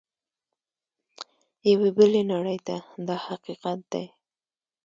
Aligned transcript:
یوې 1.71 1.89
بلې 1.97 2.21
نړۍ 2.31 2.57
ته 2.67 2.75
دا 3.07 3.17
حقیقت 3.27 3.79
دی. 3.91 4.05